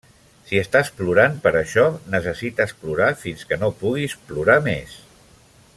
Si 0.51 0.57
estàs 0.61 0.87
plorant 1.01 1.35
per 1.43 1.51
això, 1.59 1.83
necessites 2.15 2.73
plorar 2.85 3.11
fins 3.25 3.47
que 3.51 3.61
no 3.65 3.73
puguis 3.83 4.17
plorar 4.31 4.57
més. 4.71 4.97